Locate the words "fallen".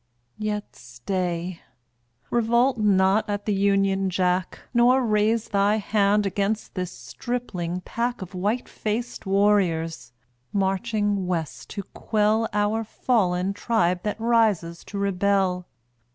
12.83-13.53